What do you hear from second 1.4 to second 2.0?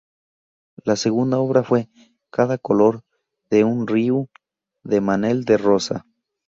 fue